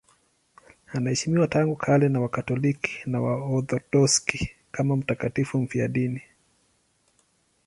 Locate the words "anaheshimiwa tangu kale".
0.93-2.09